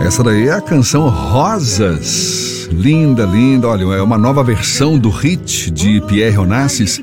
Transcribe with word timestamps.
Essa 0.00 0.22
daí 0.22 0.46
é 0.46 0.52
a 0.52 0.60
canção 0.60 1.08
Rosas. 1.08 2.68
Linda, 2.70 3.24
linda. 3.24 3.66
Olha, 3.66 3.82
é 3.96 4.02
uma 4.02 4.16
nova 4.16 4.44
versão 4.44 4.96
do 4.96 5.10
hit 5.10 5.72
de 5.72 6.00
Pierre 6.02 6.38
Onassis, 6.38 7.00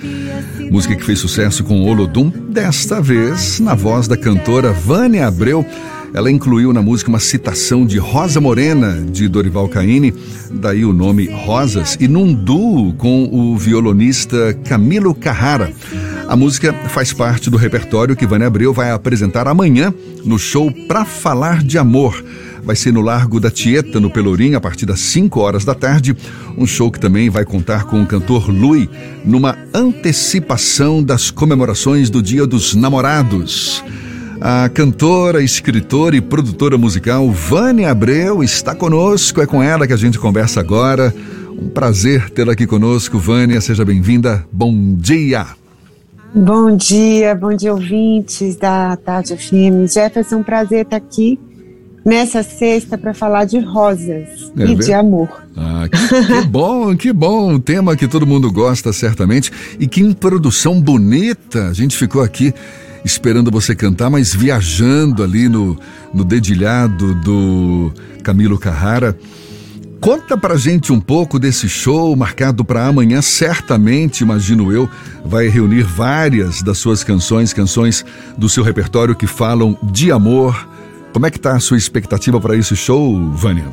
música 0.72 0.96
que 0.96 1.04
fez 1.04 1.20
sucesso 1.20 1.64
com 1.64 1.84
Olodum, 1.84 2.30
desta 2.30 3.02
vez 3.02 3.60
na 3.60 3.76
voz 3.76 4.08
da 4.08 4.16
cantora 4.16 4.72
Vânia 4.72 5.28
Abreu. 5.28 5.66
Ela 6.14 6.32
incluiu 6.32 6.72
na 6.72 6.82
música 6.82 7.10
uma 7.10 7.20
citação 7.20 7.86
de 7.86 7.98
Rosa 7.98 8.40
Morena, 8.40 9.04
de 9.12 9.28
Dorival 9.28 9.68
Caymmi, 9.68 10.14
daí 10.50 10.86
o 10.86 10.94
nome 10.94 11.28
Rosas, 11.28 11.98
e 12.00 12.08
num 12.08 12.34
duo 12.34 12.94
com 12.94 13.26
o 13.26 13.58
violonista 13.58 14.58
Camilo 14.64 15.14
Carrara. 15.14 15.74
A 16.30 16.36
música 16.38 16.74
faz 16.88 17.12
parte 17.12 17.50
do 17.50 17.58
repertório 17.58 18.16
que 18.16 18.26
Vânia 18.26 18.48
Abreu 18.48 18.74
vai 18.74 18.92
apresentar 18.92 19.50
amanhã 19.50 19.94
no 20.24 20.40
show 20.40 20.72
Pra 20.88 21.04
Falar 21.04 21.62
de 21.62 21.78
Amor 21.78 22.24
vai 22.66 22.76
ser 22.76 22.92
no 22.92 23.02
Largo 23.02 23.40
da 23.40 23.52
Tieta, 23.52 24.00
no 24.00 24.10
Pelourinho, 24.10 24.58
a 24.58 24.62
partir 24.62 24.88
das 24.88 25.00
5 25.00 25.40
horas 25.40 25.64
da 25.64 25.76
tarde. 25.76 26.18
Um 26.58 26.66
show 26.66 26.90
que 26.90 27.00
também 27.00 27.30
vai 27.30 27.46
contar 27.46 27.86
com 27.86 28.02
o 28.02 28.08
cantor 28.08 28.50
Lui, 28.50 28.90
numa 29.24 29.56
antecipação 29.74 31.04
das 31.04 31.30
comemorações 31.30 32.10
do 32.10 32.24
Dia 32.24 32.48
dos 32.48 32.74
Namorados. 32.74 33.84
A 34.42 34.68
cantora, 34.68 35.42
escritora 35.44 36.16
e 36.16 36.22
produtora 36.22 36.78
musical 36.78 37.30
Vânia 37.32 37.92
Abreu 37.92 38.44
está 38.44 38.74
conosco, 38.74 39.42
é 39.42 39.46
com 39.46 39.62
ela 39.62 39.86
que 39.88 39.94
a 39.94 39.98
gente 39.98 40.18
conversa 40.18 40.60
agora. 40.60 41.14
Um 41.52 41.70
prazer 41.70 42.30
tê-la 42.32 42.54
aqui 42.54 42.68
conosco, 42.68 43.18
Vânia. 43.18 43.62
Seja 43.62 43.86
bem-vinda. 43.86 44.46
Bom 44.52 44.96
dia. 44.96 45.46
Bom 46.34 46.76
dia, 46.76 47.34
bom 47.34 47.56
dia, 47.56 47.72
ouvintes 47.72 48.58
da 48.58 48.98
Tarde 48.98 49.38
FM. 49.38 49.90
Jefferson, 49.90 50.38
um 50.38 50.44
prazer 50.44 50.82
estar 50.82 50.98
aqui 50.98 51.40
nessa 52.06 52.44
sexta 52.44 52.98
para 52.98 53.16
falar 53.16 53.46
de 53.46 53.58
rosas 53.58 54.52
é, 54.56 54.66
e 54.66 54.76
de 54.76 54.94
amor. 54.94 55.44
Ah, 55.58 55.88
que, 55.90 56.26
que 56.26 56.42
bom, 56.48 56.96
que 56.96 57.12
bom. 57.12 57.54
Um 57.54 57.60
tema 57.60 57.96
que 57.96 58.08
todo 58.08 58.28
mundo 58.28 58.52
gosta, 58.52 58.94
certamente. 58.94 59.52
E 59.80 59.88
que 59.88 60.02
introdução 60.02 60.80
bonita. 60.80 61.68
A 61.68 61.74
gente 61.74 61.98
ficou 61.98 62.22
aqui 62.22 62.54
esperando 63.04 63.50
você 63.50 63.76
cantar, 63.76 64.10
mas 64.10 64.34
viajando 64.34 65.24
ali 65.24 65.50
no, 65.50 65.78
no 66.14 66.24
dedilhado 66.24 67.16
do 67.16 67.92
Camilo 68.24 68.60
Carrara. 68.60 69.18
Conta 70.00 70.38
pra 70.38 70.56
gente 70.56 70.92
um 70.94 71.00
pouco 71.00 71.40
desse 71.40 71.68
show 71.68 72.16
marcado 72.16 72.64
para 72.64 72.86
amanhã. 72.86 73.24
Certamente, 73.24 74.22
imagino 74.22 74.72
eu, 74.72 74.88
vai 75.26 75.48
reunir 75.48 75.82
várias 75.82 76.62
das 76.62 76.78
suas 76.78 77.04
canções, 77.04 77.54
canções 77.54 78.06
do 78.38 78.48
seu 78.48 78.64
repertório 78.64 79.16
que 79.16 79.26
falam 79.26 79.76
de 79.82 80.12
amor, 80.12 80.68
como 81.16 81.28
é 81.28 81.32
que 81.32 81.38
está 81.38 81.56
a 81.56 81.62
sua 81.62 81.78
expectativa 81.78 82.42
para 82.42 82.58
esse 82.58 82.76
show, 82.76 83.18
Vânia? 83.32 83.72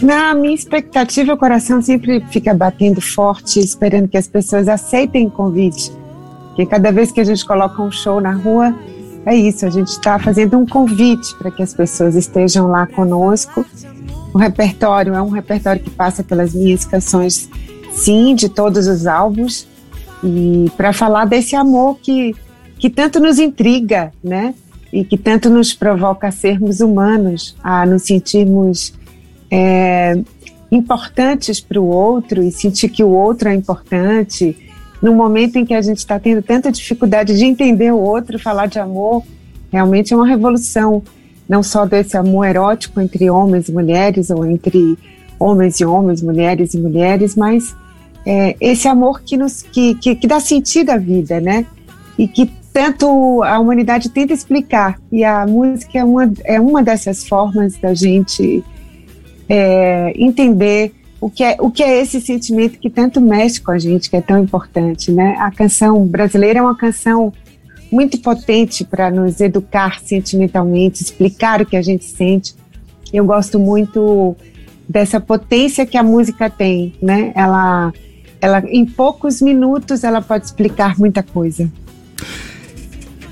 Na 0.00 0.34
minha 0.34 0.52
expectativa, 0.52 1.34
o 1.34 1.36
coração 1.36 1.80
sempre 1.80 2.20
fica 2.32 2.52
batendo 2.52 3.00
forte, 3.00 3.60
esperando 3.60 4.08
que 4.08 4.16
as 4.16 4.26
pessoas 4.26 4.66
aceitem 4.66 5.28
o 5.28 5.30
convite. 5.30 5.92
Porque 6.48 6.66
cada 6.66 6.90
vez 6.90 7.12
que 7.12 7.20
a 7.20 7.24
gente 7.24 7.46
coloca 7.46 7.80
um 7.80 7.92
show 7.92 8.20
na 8.20 8.32
rua, 8.32 8.76
é 9.24 9.36
isso, 9.36 9.64
a 9.64 9.70
gente 9.70 9.86
está 9.86 10.18
fazendo 10.18 10.58
um 10.58 10.66
convite 10.66 11.32
para 11.36 11.48
que 11.48 11.62
as 11.62 11.72
pessoas 11.72 12.16
estejam 12.16 12.66
lá 12.66 12.88
conosco. 12.88 13.64
O 14.34 14.38
repertório 14.38 15.14
é 15.14 15.22
um 15.22 15.30
repertório 15.30 15.80
que 15.80 15.90
passa 15.90 16.24
pelas 16.24 16.52
minhas 16.52 16.84
canções, 16.84 17.48
sim, 17.92 18.34
de 18.34 18.48
todos 18.48 18.88
os 18.88 19.06
álbuns, 19.06 19.68
e 20.24 20.68
para 20.76 20.92
falar 20.92 21.24
desse 21.24 21.54
amor 21.54 21.98
que, 22.02 22.34
que 22.80 22.90
tanto 22.90 23.20
nos 23.20 23.38
intriga, 23.38 24.12
né? 24.24 24.52
E 24.92 25.04
que 25.04 25.16
tanto 25.16 25.48
nos 25.48 25.72
provoca 25.72 26.28
a 26.28 26.30
sermos 26.30 26.80
humanos, 26.80 27.56
a 27.62 27.86
nos 27.86 28.02
sentirmos 28.02 28.92
é, 29.50 30.20
importantes 30.70 31.60
para 31.60 31.80
o 31.80 31.86
outro 31.86 32.42
e 32.42 32.50
sentir 32.52 32.90
que 32.90 33.02
o 33.02 33.08
outro 33.08 33.48
é 33.48 33.54
importante. 33.54 34.56
No 35.02 35.14
momento 35.14 35.56
em 35.56 35.64
que 35.64 35.74
a 35.74 35.80
gente 35.80 35.98
está 35.98 36.18
tendo 36.18 36.42
tanta 36.42 36.70
dificuldade 36.70 37.36
de 37.36 37.44
entender 37.44 37.92
o 37.92 37.98
outro, 37.98 38.38
falar 38.38 38.66
de 38.66 38.78
amor, 38.78 39.24
realmente 39.72 40.12
é 40.12 40.16
uma 40.16 40.26
revolução, 40.26 41.02
não 41.48 41.62
só 41.62 41.86
desse 41.86 42.16
amor 42.16 42.46
erótico 42.46 43.00
entre 43.00 43.30
homens 43.30 43.68
e 43.68 43.72
mulheres, 43.72 44.30
ou 44.30 44.46
entre 44.46 44.96
homens 45.38 45.80
e 45.80 45.84
homens, 45.84 46.22
mulheres 46.22 46.74
e 46.74 46.78
mulheres, 46.78 47.34
mas 47.34 47.74
é, 48.24 48.54
esse 48.60 48.86
amor 48.86 49.22
que, 49.22 49.36
nos, 49.36 49.62
que, 49.62 49.94
que, 49.96 50.14
que 50.14 50.26
dá 50.26 50.38
sentido 50.38 50.90
à 50.90 50.96
vida, 50.96 51.40
né? 51.40 51.66
E 52.16 52.28
que 52.28 52.50
tanto 52.72 53.42
a 53.42 53.58
humanidade 53.58 54.08
tenta 54.08 54.32
explicar, 54.32 54.98
e 55.10 55.22
a 55.24 55.46
música 55.46 55.98
é 55.98 56.04
uma, 56.04 56.32
é 56.44 56.60
uma 56.60 56.82
dessas 56.82 57.28
formas 57.28 57.76
da 57.76 57.92
gente 57.92 58.64
é, 59.48 60.12
entender 60.16 60.92
o 61.20 61.30
que, 61.30 61.44
é, 61.44 61.56
o 61.60 61.70
que 61.70 61.82
é 61.82 62.00
esse 62.00 62.20
sentimento 62.20 62.78
que 62.78 62.90
tanto 62.90 63.20
mexe 63.20 63.60
com 63.60 63.70
a 63.70 63.78
gente, 63.78 64.10
que 64.10 64.16
é 64.16 64.20
tão 64.20 64.42
importante, 64.42 65.12
né? 65.12 65.36
A 65.38 65.50
canção 65.50 66.04
brasileira 66.04 66.58
é 66.58 66.62
uma 66.62 66.76
canção 66.76 67.32
muito 67.92 68.18
potente 68.18 68.84
para 68.84 69.10
nos 69.10 69.40
educar 69.40 70.00
sentimentalmente, 70.00 71.02
explicar 71.02 71.60
o 71.60 71.66
que 71.66 71.76
a 71.76 71.82
gente 71.82 72.04
sente. 72.04 72.54
Eu 73.12 73.26
gosto 73.26 73.58
muito 73.58 74.34
dessa 74.88 75.20
potência 75.20 75.84
que 75.84 75.96
a 75.96 76.02
música 76.02 76.48
tem, 76.48 76.94
né? 77.00 77.32
Ela, 77.36 77.92
ela 78.40 78.62
em 78.66 78.86
poucos 78.86 79.42
minutos 79.42 80.02
ela 80.02 80.22
pode 80.22 80.46
explicar 80.46 80.98
muita 80.98 81.22
coisa. 81.22 81.70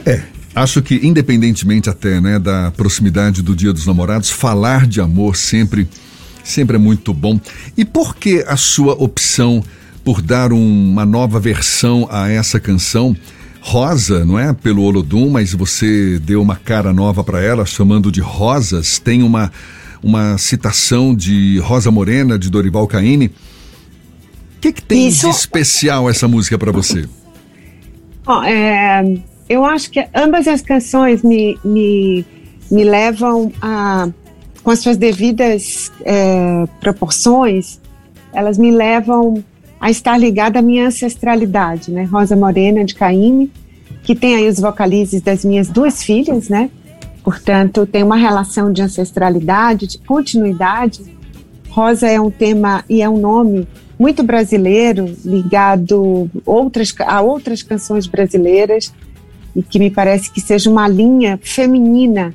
É, 0.04 0.22
acho 0.54 0.82
que 0.82 1.06
independentemente 1.06 1.90
até, 1.90 2.20
né, 2.20 2.38
da 2.38 2.70
proximidade 2.70 3.42
do 3.42 3.54
Dia 3.54 3.72
dos 3.72 3.86
Namorados, 3.86 4.30
falar 4.30 4.86
de 4.86 5.00
amor 5.00 5.36
sempre 5.36 5.88
sempre 6.42 6.76
é 6.76 6.78
muito 6.78 7.12
bom. 7.12 7.40
E 7.76 7.84
por 7.84 8.16
que 8.16 8.44
a 8.46 8.56
sua 8.56 8.94
opção 8.94 9.62
por 10.04 10.22
dar 10.22 10.52
um, 10.52 10.90
uma 10.92 11.04
nova 11.04 11.38
versão 11.38 12.08
a 12.10 12.28
essa 12.28 12.58
canção? 12.58 13.16
Rosa, 13.60 14.24
não 14.24 14.38
é? 14.38 14.52
Pelo 14.54 14.82
Olodum, 14.82 15.28
mas 15.28 15.52
você 15.52 16.18
deu 16.18 16.40
uma 16.40 16.56
cara 16.56 16.92
nova 16.92 17.22
para 17.22 17.42
ela, 17.42 17.66
chamando 17.66 18.10
de 18.10 18.20
Rosas. 18.20 18.98
Tem 18.98 19.22
uma, 19.22 19.52
uma 20.02 20.38
citação 20.38 21.14
de 21.14 21.58
Rosa 21.58 21.90
Morena, 21.90 22.38
de 22.38 22.48
Dorival 22.48 22.86
Caymmi. 22.86 23.26
O 23.26 23.32
que, 24.62 24.72
que 24.72 24.82
tem 24.82 25.08
Isso... 25.08 25.28
de 25.28 25.36
especial 25.36 26.08
essa 26.08 26.26
música 26.26 26.58
para 26.58 26.72
você? 26.72 27.06
Oh, 28.26 28.42
é, 28.42 29.02
eu 29.50 29.64
acho 29.64 29.90
que 29.90 30.06
ambas 30.14 30.46
as 30.46 30.62
canções 30.62 31.24
me, 31.24 31.58
me, 31.64 32.24
me 32.70 32.84
levam 32.84 33.52
a, 33.60 34.08
com 34.62 34.70
as 34.70 34.78
suas 34.78 34.96
devidas 34.96 35.90
é, 36.04 36.66
proporções, 36.80 37.80
elas 38.32 38.56
me 38.56 38.70
levam 38.70 39.42
a 39.80 39.90
estar 39.90 40.16
ligada 40.16 40.60
à 40.60 40.62
minha 40.62 40.86
ancestralidade, 40.86 41.90
né? 41.90 42.04
Rosa 42.04 42.36
Morena 42.36 42.84
de 42.84 42.94
Caíme, 42.94 43.50
que 44.04 44.14
tem 44.14 44.36
aí 44.36 44.48
os 44.48 44.60
vocalizes 44.60 45.20
das 45.20 45.44
minhas 45.44 45.68
duas 45.68 46.00
filhas, 46.00 46.48
né? 46.48 46.70
Portanto, 47.24 47.84
tem 47.84 48.04
uma 48.04 48.16
relação 48.16 48.72
de 48.72 48.82
ancestralidade, 48.82 49.88
de 49.88 49.98
continuidade. 49.98 51.02
Rosa 51.70 52.06
é 52.06 52.20
um 52.20 52.30
tema 52.30 52.84
e 52.88 53.02
é 53.02 53.08
um 53.08 53.18
nome 53.18 53.66
muito 53.98 54.22
brasileiro, 54.22 55.12
ligado 55.24 56.30
outras, 56.46 56.94
a 57.00 57.20
outras 57.20 57.64
canções 57.64 58.06
brasileiras 58.06 58.92
e 59.54 59.62
que 59.62 59.78
me 59.78 59.90
parece 59.90 60.30
que 60.30 60.40
seja 60.40 60.70
uma 60.70 60.86
linha 60.88 61.38
feminina, 61.42 62.34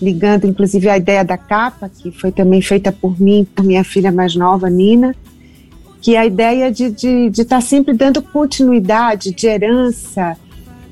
ligando 0.00 0.46
inclusive 0.46 0.88
a 0.88 0.96
ideia 0.96 1.24
da 1.24 1.36
capa, 1.36 1.88
que 1.88 2.10
foi 2.10 2.32
também 2.32 2.60
feita 2.60 2.92
por 2.92 3.20
mim, 3.20 3.46
por 3.54 3.64
minha 3.64 3.84
filha 3.84 4.10
mais 4.10 4.34
nova, 4.34 4.68
Nina, 4.68 5.14
que 6.00 6.14
é 6.14 6.18
a 6.18 6.26
ideia 6.26 6.70
de 6.70 6.84
estar 6.84 6.96
de, 6.96 7.30
de 7.30 7.44
tá 7.44 7.60
sempre 7.60 7.94
dando 7.94 8.22
continuidade, 8.22 9.32
de 9.32 9.46
herança. 9.46 10.36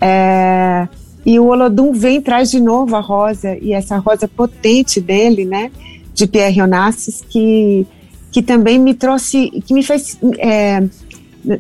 É, 0.01 0.87
e 1.25 1.39
o 1.39 1.47
Olodum 1.47 1.93
vem 1.93 2.21
traz 2.21 2.51
de 2.51 2.61
novo 2.61 2.95
a 2.97 3.01
rosa, 3.01 3.57
e 3.61 3.73
essa 3.73 3.99
rosa 3.99 4.29
potente 4.29 5.01
dele, 5.01 5.45
né, 5.45 5.71
de 6.15 6.27
Pierre 6.27 6.63
Onassis, 6.63 7.23
que, 7.29 7.87
que 8.31 8.43
também 8.43 8.79
me 8.79 8.95
trouxe, 8.95 9.51
que 9.67 9.73
me 9.73 9.83
fez, 9.83 10.19
é, 10.39 10.83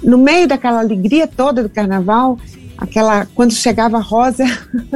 no 0.02 0.18
meio 0.18 0.46
daquela 0.46 0.80
alegria 0.80 1.26
toda 1.26 1.62
do 1.62 1.68
carnaval, 1.68 2.38
aquela 2.78 3.26
quando 3.34 3.52
chegava 3.52 3.98
a 3.98 4.00
rosa 4.00 4.44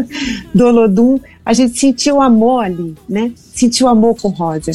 do 0.55 0.67
Olodum, 0.67 1.19
a 1.45 1.53
gente 1.53 1.79
sentiu 1.79 2.23
amor 2.23 2.65
ali, 2.65 2.95
né? 3.09 3.33
Sentiu 3.35 3.89
amor 3.89 4.17
com 4.21 4.29
rosa. 4.29 4.71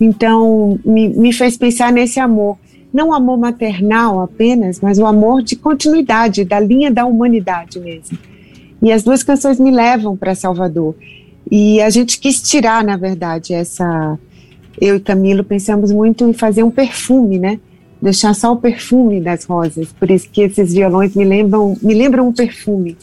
Então, 0.00 0.78
me, 0.84 1.08
me 1.08 1.32
fez 1.32 1.56
pensar 1.56 1.92
nesse 1.92 2.18
amor. 2.18 2.58
Não 2.92 3.08
o 3.08 3.14
amor 3.14 3.38
maternal 3.38 4.20
apenas, 4.20 4.80
mas 4.80 4.98
o 4.98 5.06
amor 5.06 5.42
de 5.42 5.54
continuidade, 5.54 6.44
da 6.44 6.58
linha 6.58 6.90
da 6.90 7.04
humanidade 7.04 7.78
mesmo. 7.78 8.18
E 8.82 8.90
as 8.90 9.02
duas 9.02 9.22
canções 9.22 9.60
me 9.60 9.70
levam 9.70 10.16
para 10.16 10.34
Salvador. 10.34 10.94
E 11.50 11.80
a 11.80 11.90
gente 11.90 12.18
quis 12.18 12.40
tirar, 12.42 12.82
na 12.84 12.96
verdade, 12.96 13.54
essa. 13.54 14.18
Eu 14.80 14.96
e 14.96 15.00
Camilo 15.00 15.42
pensamos 15.42 15.90
muito 15.90 16.24
em 16.24 16.32
fazer 16.32 16.62
um 16.62 16.70
perfume, 16.70 17.38
né? 17.38 17.58
Deixar 18.00 18.34
só 18.34 18.52
o 18.52 18.56
perfume 18.56 19.20
das 19.20 19.44
rosas. 19.44 19.92
Por 19.92 20.10
isso 20.10 20.28
que 20.30 20.42
esses 20.42 20.72
violões 20.72 21.14
me 21.14 21.24
lembram, 21.24 21.76
me 21.82 21.94
lembram 21.94 22.28
um 22.28 22.32
perfume. 22.32 22.96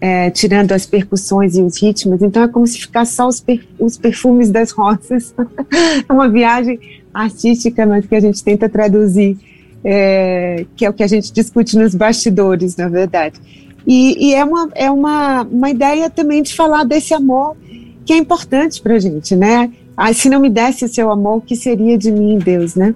é, 0.00 0.30
tirando 0.30 0.72
as 0.72 0.86
percussões 0.86 1.56
e 1.56 1.62
os 1.62 1.80
ritmos. 1.80 2.22
Então 2.22 2.42
é 2.42 2.48
como 2.48 2.66
se 2.66 2.78
ficasse 2.78 3.14
só 3.14 3.26
os, 3.26 3.40
per, 3.40 3.66
os 3.78 3.96
perfumes 3.96 4.50
das 4.50 4.70
rosas. 4.70 5.34
é 6.08 6.12
uma 6.12 6.28
viagem 6.28 6.78
artística, 7.12 7.84
mas 7.84 8.06
que 8.06 8.14
a 8.14 8.20
gente 8.20 8.42
tenta 8.42 8.68
traduzir, 8.68 9.36
é, 9.84 10.64
que 10.76 10.84
é 10.84 10.90
o 10.90 10.92
que 10.92 11.02
a 11.02 11.06
gente 11.06 11.32
discute 11.32 11.76
nos 11.76 11.94
bastidores, 11.94 12.76
na 12.76 12.88
verdade. 12.88 13.40
E, 13.86 14.28
e, 14.28 14.34
é, 14.34 14.44
uma, 14.44 14.68
é 14.74 14.90
uma, 14.90 15.42
uma 15.42 15.70
ideia 15.70 16.10
também 16.10 16.42
de 16.42 16.54
falar 16.54 16.84
desse 16.84 17.14
amor 17.14 17.56
que 18.04 18.12
é 18.12 18.16
importante 18.16 18.80
para 18.80 18.94
a 18.94 18.98
gente, 18.98 19.34
né? 19.34 19.70
Ah, 19.96 20.12
se 20.12 20.28
não 20.28 20.40
me 20.40 20.48
desse 20.48 20.84
o 20.84 20.88
seu 20.88 21.10
amor, 21.10 21.38
o 21.38 21.40
que 21.40 21.56
seria 21.56 21.98
de 21.98 22.10
mim, 22.10 22.38
Deus, 22.38 22.74
né? 22.74 22.94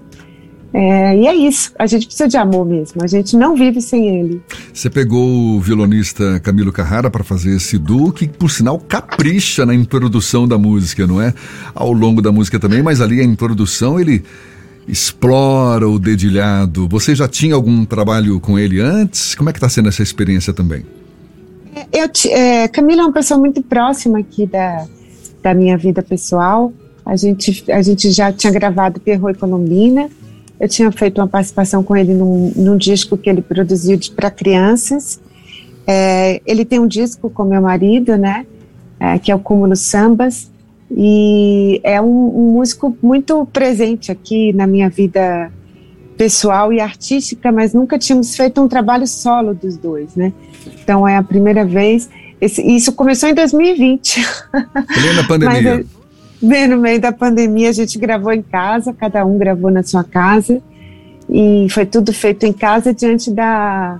É, 0.73 1.15
e 1.15 1.27
é 1.27 1.35
isso, 1.35 1.71
a 1.77 1.85
gente 1.85 2.07
precisa 2.07 2.27
de 2.27 2.35
amor 2.35 2.65
mesmo, 2.65 3.03
a 3.03 3.05
gente 3.05 3.37
não 3.37 3.55
vive 3.55 3.79
sem 3.79 4.07
ele. 4.07 4.41
Você 4.73 4.89
pegou 4.89 5.55
o 5.55 5.61
violonista 5.61 6.39
Camilo 6.39 6.71
Carrara 6.71 7.11
para 7.11 7.23
fazer 7.23 7.55
esse 7.55 7.77
duo, 7.77 8.11
que 8.11 8.27
por 8.27 8.49
sinal 8.49 8.79
capricha 8.79 9.67
na 9.67 9.75
introdução 9.75 10.47
da 10.47 10.57
música, 10.57 11.05
não 11.05 11.21
é? 11.21 11.31
Ao 11.75 11.93
longo 11.93 12.23
da 12.23 12.31
música 12.31 12.59
também, 12.59 12.81
mas 12.81 13.01
ali 13.01 13.21
a 13.21 13.23
introdução 13.23 13.99
ele 13.99 14.23
explora 14.87 15.87
o 15.87 15.99
dedilhado. 15.99 16.87
Você 16.89 17.13
já 17.13 17.27
tinha 17.27 17.53
algum 17.53 17.85
trabalho 17.85 18.39
com 18.39 18.57
ele 18.57 18.79
antes? 18.79 19.35
Como 19.35 19.49
é 19.51 19.53
que 19.53 19.57
está 19.57 19.69
sendo 19.69 19.89
essa 19.89 20.01
experiência 20.01 20.53
também? 20.53 20.83
É, 21.75 22.01
eu, 22.01 22.09
é, 22.31 22.67
Camilo 22.67 23.01
é 23.01 23.03
uma 23.03 23.13
pessoa 23.13 23.39
muito 23.39 23.61
próxima 23.61 24.19
aqui 24.19 24.47
da, 24.47 24.87
da 25.43 25.53
minha 25.53 25.77
vida 25.77 26.01
pessoal. 26.01 26.73
A 27.05 27.15
gente, 27.15 27.71
a 27.71 27.81
gente 27.83 28.11
já 28.11 28.31
tinha 28.31 28.51
gravado 28.51 28.99
Perro 28.99 29.29
e 29.29 29.33
Colombina, 29.33 30.09
eu 30.63 30.69
tinha 30.69 30.89
feito 30.93 31.19
uma 31.19 31.27
participação 31.27 31.83
com 31.83 31.93
ele 31.93 32.13
num, 32.13 32.53
num 32.55 32.77
disco 32.77 33.17
que 33.17 33.29
ele 33.29 33.41
produziu 33.41 33.99
para 34.15 34.31
crianças. 34.31 35.19
É, 35.85 36.41
ele 36.45 36.63
tem 36.63 36.79
um 36.79 36.87
disco 36.87 37.29
com 37.29 37.43
meu 37.43 37.61
marido, 37.61 38.15
né? 38.15 38.45
É, 38.97 39.19
que 39.19 39.29
é 39.29 39.35
o 39.35 39.39
Cúmulo 39.39 39.75
Sambas. 39.75 40.49
E 40.89 41.81
é 41.83 41.99
um, 42.01 42.05
um, 42.05 42.51
músico 42.53 42.97
muito 43.03 43.45
presente 43.47 44.09
aqui 44.09 44.53
na 44.53 44.65
minha 44.65 44.89
vida 44.89 45.51
pessoal 46.15 46.71
e 46.71 46.79
artística, 46.79 47.51
mas 47.51 47.73
nunca 47.73 47.99
tínhamos 47.99 48.33
feito 48.33 48.61
um 48.61 48.67
trabalho 48.69 49.05
solo 49.05 49.53
dos 49.53 49.75
dois, 49.75 50.15
né? 50.15 50.31
Então 50.81 51.05
é 51.05 51.17
a 51.17 51.23
primeira 51.23 51.65
vez. 51.65 52.09
Esse, 52.39 52.61
isso 52.61 52.93
começou 52.93 53.27
em 53.27 53.33
2020. 53.33 54.25
Plena 54.93 55.23
pandemia. 55.27 55.75
mas, 55.75 55.85
Bem, 56.43 56.67
no 56.67 56.77
meio 56.77 56.99
da 56.99 57.13
pandemia, 57.13 57.69
a 57.69 57.71
gente 57.71 57.97
gravou 57.97 58.33
em 58.33 58.41
casa, 58.41 58.91
cada 58.91 59.25
um 59.25 59.37
gravou 59.37 59.71
na 59.71 59.81
sua 59.81 60.03
casa, 60.03 60.61
e 61.29 61.67
foi 61.69 61.85
tudo 61.85 62.11
feito 62.11 62.45
em 62.45 62.51
casa 62.51 62.93
diante 62.93 63.31
da, 63.31 63.97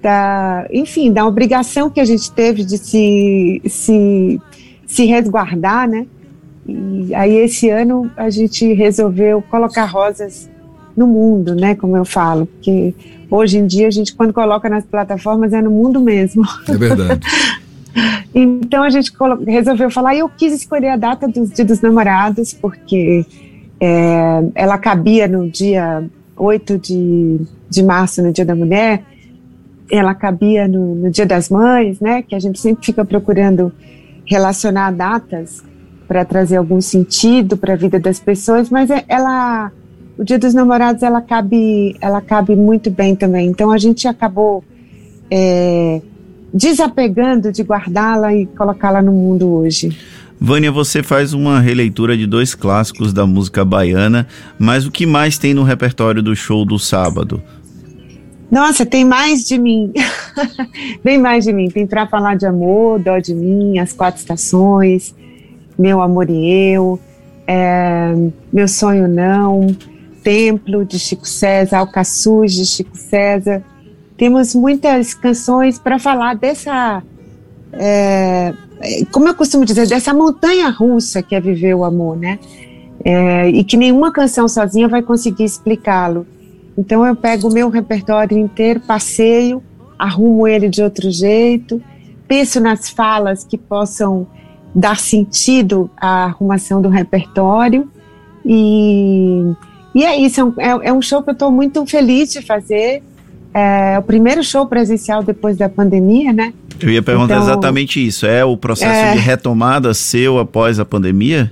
da 0.00 0.66
enfim, 0.70 1.12
da 1.12 1.26
obrigação 1.26 1.90
que 1.90 2.00
a 2.00 2.04
gente 2.06 2.32
teve 2.32 2.64
de 2.64 2.78
se, 2.78 3.60
se, 3.66 4.40
se 4.86 5.04
resguardar, 5.04 5.86
né? 5.86 6.06
E 6.66 7.14
aí 7.14 7.36
esse 7.36 7.68
ano 7.68 8.10
a 8.16 8.30
gente 8.30 8.72
resolveu 8.72 9.42
colocar 9.42 9.84
rosas 9.84 10.48
no 10.96 11.06
mundo, 11.06 11.54
né? 11.54 11.74
Como 11.74 11.94
eu 11.94 12.06
falo, 12.06 12.46
porque 12.46 12.94
hoje 13.30 13.58
em 13.58 13.66
dia 13.66 13.86
a 13.86 13.90
gente 13.90 14.14
quando 14.14 14.32
coloca 14.32 14.66
nas 14.70 14.84
plataformas 14.86 15.52
é 15.52 15.60
no 15.60 15.70
mundo 15.70 16.00
mesmo. 16.00 16.42
É 16.66 16.74
verdade. 16.74 17.20
Então 18.38 18.82
a 18.82 18.90
gente 18.90 19.10
resolveu 19.46 19.90
falar, 19.90 20.14
e 20.14 20.18
eu 20.18 20.28
quis 20.28 20.52
escolher 20.52 20.88
a 20.88 20.96
data 20.98 21.26
dos 21.26 21.50
Dia 21.50 21.64
dos 21.64 21.80
Namorados, 21.80 22.52
porque 22.52 23.24
é, 23.80 24.44
ela 24.54 24.76
cabia 24.76 25.26
no 25.26 25.48
dia 25.48 26.04
8 26.36 26.76
de, 26.76 27.40
de 27.70 27.82
março, 27.82 28.22
no 28.22 28.30
Dia 28.30 28.44
da 28.44 28.54
Mulher, 28.54 29.02
ela 29.90 30.14
cabia 30.14 30.68
no, 30.68 30.94
no 30.96 31.10
Dia 31.10 31.24
das 31.24 31.48
Mães, 31.48 31.98
né? 31.98 32.20
Que 32.20 32.34
a 32.34 32.38
gente 32.38 32.60
sempre 32.60 32.84
fica 32.84 33.06
procurando 33.06 33.72
relacionar 34.26 34.90
datas 34.90 35.64
para 36.06 36.22
trazer 36.22 36.56
algum 36.58 36.82
sentido 36.82 37.56
para 37.56 37.72
a 37.72 37.76
vida 37.76 37.98
das 37.98 38.20
pessoas, 38.20 38.68
mas 38.68 38.90
é, 38.90 39.02
ela, 39.08 39.72
o 40.18 40.22
Dia 40.22 40.38
dos 40.38 40.52
Namorados, 40.52 41.02
ela 41.02 41.22
cabe, 41.22 41.96
ela 42.02 42.20
cabe 42.20 42.54
muito 42.54 42.90
bem 42.90 43.16
também. 43.16 43.48
Então 43.48 43.70
a 43.70 43.78
gente 43.78 44.06
acabou 44.06 44.62
é, 45.30 46.02
desapegando 46.52 47.52
de 47.52 47.62
guardá-la 47.62 48.34
e 48.34 48.46
colocá-la 48.46 49.02
no 49.02 49.12
mundo 49.12 49.48
hoje. 49.48 49.96
Vânia, 50.38 50.70
você 50.70 51.02
faz 51.02 51.32
uma 51.32 51.60
releitura 51.60 52.16
de 52.16 52.26
dois 52.26 52.54
clássicos 52.54 53.12
da 53.12 53.26
música 53.26 53.64
baiana, 53.64 54.26
mas 54.58 54.86
o 54.86 54.90
que 54.90 55.06
mais 55.06 55.38
tem 55.38 55.54
no 55.54 55.62
repertório 55.62 56.22
do 56.22 56.36
show 56.36 56.64
do 56.64 56.78
sábado? 56.78 57.42
Nossa, 58.50 58.84
tem 58.84 59.04
mais 59.04 59.44
de 59.44 59.58
mim. 59.58 59.92
Bem 61.02 61.18
mais 61.18 61.44
de 61.44 61.52
mim. 61.52 61.68
Tem 61.68 61.86
para 61.86 62.06
falar 62.06 62.36
de 62.36 62.46
amor, 62.46 62.98
dó 63.00 63.18
de 63.18 63.34
mim, 63.34 63.78
as 63.78 63.92
quatro 63.92 64.20
estações, 64.20 65.14
meu 65.78 66.00
amor 66.00 66.28
e 66.30 66.72
eu, 66.72 67.00
é, 67.46 68.14
meu 68.52 68.68
sonho 68.68 69.08
não, 69.08 69.74
templo 70.22 70.84
de 70.84 70.98
Chico 70.98 71.26
César, 71.26 71.78
Alcaçuz 71.78 72.52
de 72.52 72.66
Chico 72.66 72.96
César 72.96 73.62
temos 74.16 74.54
muitas 74.54 75.14
canções 75.14 75.78
para 75.78 75.98
falar 75.98 76.34
dessa, 76.34 77.02
é, 77.72 78.54
como 79.12 79.28
eu 79.28 79.34
costumo 79.34 79.64
dizer, 79.64 79.86
dessa 79.86 80.14
montanha 80.14 80.68
russa 80.70 81.22
que 81.22 81.34
é 81.34 81.40
viver 81.40 81.74
o 81.74 81.84
amor, 81.84 82.16
né? 82.16 82.38
É, 83.04 83.48
e 83.50 83.62
que 83.62 83.76
nenhuma 83.76 84.10
canção 84.10 84.48
sozinha 84.48 84.88
vai 84.88 85.02
conseguir 85.02 85.44
explicá-lo. 85.44 86.26
Então 86.76 87.06
eu 87.06 87.14
pego 87.14 87.48
o 87.48 87.52
meu 87.52 87.68
repertório 87.68 88.36
inteiro, 88.36 88.80
passeio, 88.80 89.62
arrumo 89.98 90.46
ele 90.46 90.68
de 90.68 90.82
outro 90.82 91.10
jeito, 91.10 91.80
penso 92.26 92.60
nas 92.60 92.88
falas 92.88 93.44
que 93.44 93.56
possam 93.56 94.26
dar 94.74 94.98
sentido 94.98 95.90
à 95.96 96.24
arrumação 96.24 96.82
do 96.82 96.88
repertório 96.88 97.90
e, 98.44 99.42
e 99.94 100.04
é 100.04 100.16
isso, 100.16 100.40
é 100.40 100.44
um, 100.44 100.54
é, 100.58 100.88
é 100.88 100.92
um 100.92 101.00
show 101.00 101.22
que 101.22 101.30
eu 101.30 101.32
estou 101.32 101.50
muito 101.50 101.84
feliz 101.86 102.32
de 102.32 102.42
fazer 102.42 103.02
é 103.56 103.98
o 103.98 104.02
primeiro 104.02 104.44
show 104.44 104.66
presencial 104.66 105.22
depois 105.22 105.56
da 105.56 105.66
pandemia, 105.66 106.30
né? 106.30 106.52
Eu 106.78 106.90
ia 106.90 107.02
perguntar 107.02 107.36
então, 107.36 107.46
exatamente 107.46 108.06
isso. 108.06 108.26
É 108.26 108.44
o 108.44 108.54
processo 108.54 108.92
é... 108.92 109.12
de 109.12 109.18
retomada 109.18 109.94
seu 109.94 110.38
após 110.38 110.78
a 110.78 110.84
pandemia? 110.84 111.50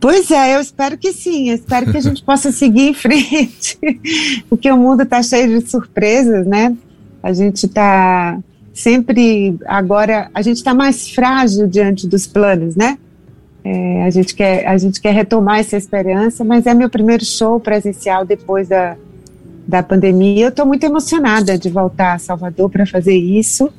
Pois 0.00 0.32
é, 0.32 0.56
eu 0.56 0.60
espero 0.60 0.98
que 0.98 1.12
sim. 1.12 1.50
Eu 1.50 1.54
espero 1.54 1.92
que 1.92 1.96
a 1.96 2.00
gente 2.00 2.22
possa 2.26 2.50
seguir 2.50 2.88
em 2.88 2.94
frente, 2.94 3.78
porque 4.50 4.68
o 4.68 4.76
mundo 4.76 5.04
está 5.04 5.22
cheio 5.22 5.60
de 5.60 5.70
surpresas, 5.70 6.44
né? 6.44 6.76
A 7.22 7.32
gente 7.32 7.66
está 7.66 8.38
sempre 8.74 9.56
agora, 9.64 10.28
a 10.34 10.42
gente 10.42 10.56
está 10.56 10.74
mais 10.74 11.08
frágil 11.08 11.68
diante 11.68 12.08
dos 12.08 12.26
planos, 12.26 12.74
né? 12.74 12.98
É, 13.64 14.04
a 14.04 14.10
gente 14.10 14.34
quer, 14.34 14.66
a 14.66 14.76
gente 14.76 15.00
quer 15.00 15.12
retomar 15.12 15.60
essa 15.60 15.76
esperança, 15.76 16.44
mas 16.44 16.66
é 16.66 16.74
meu 16.74 16.90
primeiro 16.90 17.24
show 17.24 17.58
presencial 17.60 18.24
depois 18.24 18.68
da, 18.68 18.96
da 19.66 19.82
pandemia. 19.82 20.46
Eu 20.46 20.48
estou 20.50 20.66
muito 20.66 20.84
emocionada 20.84 21.58
de 21.58 21.68
voltar 21.68 22.14
a 22.14 22.18
Salvador 22.18 22.70
para 22.70 22.86
fazer 22.86 23.16
isso, 23.16 23.70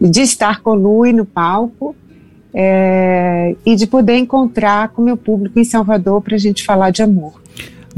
de 0.00 0.22
estar 0.22 0.60
com 0.60 0.70
o 0.70 0.74
Lui 0.74 1.12
no 1.12 1.24
palco 1.24 1.94
é, 2.52 3.54
e 3.64 3.76
de 3.76 3.86
poder 3.86 4.16
encontrar 4.16 4.88
com 4.88 5.02
o 5.02 5.04
meu 5.04 5.16
público 5.16 5.58
em 5.58 5.64
Salvador 5.64 6.20
para 6.20 6.34
a 6.34 6.38
gente 6.38 6.64
falar 6.64 6.90
de 6.90 7.02
amor. 7.02 7.40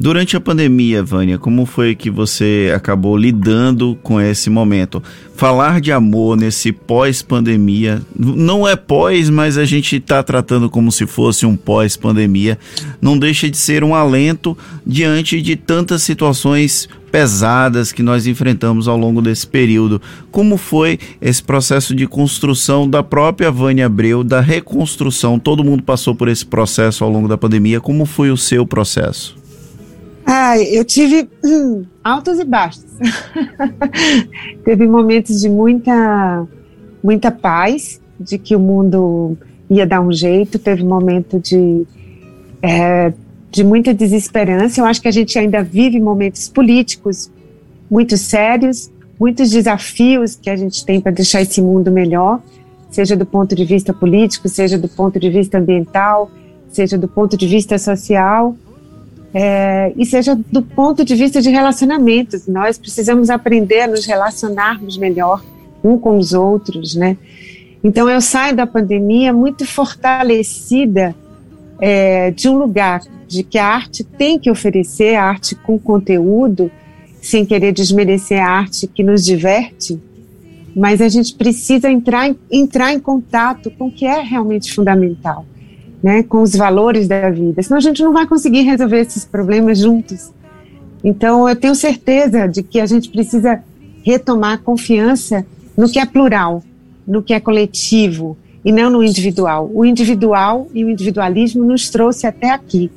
Durante 0.03 0.37
a 0.37 0.41
pandemia, 0.41 1.01
Vânia, 1.01 1.39
como 1.39 1.65
foi 1.65 1.95
que 1.95 2.11
você 2.11 2.73
acabou 2.75 3.17
lidando 3.17 3.97
com 4.03 4.21
esse 4.21 4.51
momento? 4.51 5.01
Falar 5.37 5.81
de 5.81 5.93
amor 5.93 6.37
nesse 6.37 6.73
pós-pandemia, 6.73 8.03
não 8.19 8.67
é 8.67 8.75
pós, 8.75 9.31
mas 9.31 9.57
a 9.57 9.65
gente 9.65 9.95
está 9.95 10.21
tratando 10.21 10.69
como 10.69 10.91
se 10.91 11.07
fosse 11.07 11.47
um 11.47 11.57
pós-pandemia, 11.57 12.59
não 13.01 13.17
deixa 13.17 13.49
de 13.49 13.57
ser 13.57 13.85
um 13.85 13.95
alento 13.95 14.59
diante 14.85 15.41
de 15.41 15.55
tantas 15.55 16.03
situações 16.03 16.89
pesadas 17.13 17.93
que 17.93 18.03
nós 18.03 18.27
enfrentamos 18.27 18.89
ao 18.89 18.97
longo 18.97 19.23
desse 19.23 19.47
período. 19.47 20.03
Como 20.33 20.57
foi 20.57 20.99
esse 21.21 21.45
processo 21.45 21.95
de 21.95 22.09
construção 22.09 22.91
da 22.91 23.05
própria 23.05 23.53
Vânia 23.53 23.87
Abreu, 23.87 24.25
da 24.25 24.41
reconstrução? 24.41 25.39
Todo 25.39 25.63
mundo 25.63 25.85
passou 25.85 26.13
por 26.13 26.27
esse 26.27 26.45
processo 26.45 27.05
ao 27.05 27.11
longo 27.11 27.29
da 27.29 27.39
pandemia. 27.39 27.81
Como 27.81 28.05
foi 28.05 28.33
o 28.33 28.37
seu 28.37 28.67
processo? 28.67 29.42
Ah, 30.35 30.59
eu 30.59 30.83
tive 30.83 31.29
hum, 31.45 31.85
altos 32.03 32.39
e 32.39 32.45
baixos. 32.45 32.87
Teve 34.65 34.87
momentos 34.87 35.43
de 35.43 35.51
muita, 35.51 36.49
muita 37.05 37.31
paz, 37.31 38.01
de 38.19 38.39
que 38.39 38.57
o 38.57 38.59
mundo 38.59 39.37
ia 39.69 39.87
dar 39.87 40.01
um 40.01 40.11
jeito. 40.11 40.59
Teve 40.59 40.83
momento 40.85 41.39
de 41.39 41.87
é, 42.63 43.13
de 43.51 43.63
muita 43.63 43.93
desesperança. 43.93 44.81
Eu 44.81 44.87
acho 44.87 45.03
que 45.03 45.09
a 45.09 45.11
gente 45.13 45.39
ainda 45.39 45.63
vive 45.63 46.01
momentos 46.01 46.49
políticos 46.49 47.31
muito 47.91 48.17
sérios, 48.17 48.91
muitos 49.21 49.51
desafios 49.51 50.35
que 50.35 50.49
a 50.49 50.57
gente 50.57 50.83
tem 50.87 50.99
para 50.99 51.13
deixar 51.13 51.43
esse 51.43 51.61
mundo 51.61 51.91
melhor, 51.93 52.41
seja 52.91 53.15
do 53.15 53.27
ponto 53.27 53.55
de 53.55 53.67
vista 53.67 53.93
político, 53.93 54.49
seja 54.49 54.79
do 54.79 54.89
ponto 54.89 55.21
de 55.21 55.29
vista 55.29 55.59
ambiental, 55.59 56.31
seja 56.71 56.97
do 56.97 57.07
ponto 57.07 57.37
de 57.37 57.47
vista 57.47 57.77
social. 57.77 58.57
É, 59.35 59.93
e 59.97 60.05
seja 60.05 60.35
do 60.35 60.61
ponto 60.61 61.05
de 61.05 61.15
vista 61.15 61.41
de 61.41 61.49
relacionamentos. 61.49 62.47
Nós 62.47 62.79
precisamos 62.79 63.31
aprender 63.31 63.81
a 63.83 63.87
nos 63.87 64.05
relacionarmos 64.05 64.99
melhor 64.99 65.43
um 65.83 65.99
com 65.99 66.19
os 66.19 66.33
outros, 66.33 66.95
né? 66.95 67.17
Então 67.83 68.09
eu 68.09 68.21
saio 68.21 68.55
da 68.55 68.67
pandemia 68.67 69.33
muito 69.33 69.67
fortalecida 69.67 71.15
é, 71.81 72.31
de 72.31 72.49
um 72.49 72.57
lugar 72.57 73.01
de 73.27 73.43
que 73.43 73.59
a 73.59 73.67
arte 73.67 74.05
tem 74.05 74.39
que 74.39 74.51
oferecer, 74.51 75.17
a 75.17 75.25
arte 75.25 75.55
com 75.57 75.79
conteúdo, 75.79 76.71
sem 77.21 77.45
querer 77.45 77.73
desmerecer 77.73 78.41
a 78.41 78.49
arte 78.49 78.87
que 78.87 79.03
nos 79.03 79.25
diverte, 79.25 79.99
mas 80.77 81.01
a 81.01 81.09
gente 81.09 81.35
precisa 81.35 81.91
entrar, 81.91 82.35
entrar 82.51 82.93
em 82.93 83.01
contato 83.01 83.71
com 83.71 83.87
o 83.87 83.91
que 83.91 84.05
é 84.05 84.21
realmente 84.21 84.75
fundamental, 84.75 85.45
né, 86.03 86.23
com 86.23 86.43
os 86.43 86.55
valores 86.55 87.07
da 87.07 87.31
vida, 87.31 87.63
senão 87.63 87.79
a 87.79 87.81
gente 87.81 88.03
não 88.03 88.13
vai 88.13 88.27
conseguir 88.27 88.63
resolver 88.63 89.01
esses 89.01 89.25
problemas 89.25 89.79
juntos. 89.79 90.33
Então, 91.05 91.49
eu 91.49 91.57
tenho 91.57 91.75
certeza 91.75 92.47
de 92.47 92.63
que 92.63 92.81
a 92.81 92.87
gente 92.87 93.09
precisa 93.09 93.63
retomar 94.05 94.55
a 94.55 94.59
confiança 94.59 95.47
no 95.77 95.89
que 95.89 95.99
é 95.99 96.07
plural, 96.07 96.63
no 97.07 97.23
que 97.23 97.33
é 97.33 97.41
coletivo 97.41 98.37
e 98.65 98.71
não 98.71 98.91
no 98.91 99.03
individual. 99.03 99.71
O 99.73 99.85
individual 99.85 100.69
e 100.73 100.85
o 100.85 100.91
individualismo 100.91 101.65
nos 101.65 101.89
trouxe 101.91 102.27
até 102.27 102.51
aqui. 102.51 102.91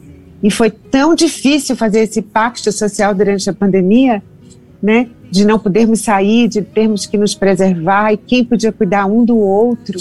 E 0.43 0.51
foi 0.51 0.69
tão 0.69 1.15
difícil 1.15 1.75
fazer 1.75 2.01
esse 2.01 2.21
pacto 2.21 2.71
social 2.71 3.15
durante 3.15 3.49
a 3.49 3.53
pandemia, 3.53 4.21
né? 4.81 5.09
De 5.31 5.43
não 5.43 5.57
podermos 5.57 6.01
sair, 6.01 6.47
de 6.47 6.61
termos 6.61 7.05
que 7.05 7.17
nos 7.17 7.33
preservar 7.33 8.13
e 8.13 8.17
quem 8.17 8.45
podia 8.45 8.71
cuidar 8.71 9.07
um 9.07 9.25
do 9.25 9.37
outro. 9.37 9.99